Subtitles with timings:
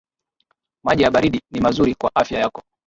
[0.83, 2.63] Maji ya baridi ni mazuri kwa afya yako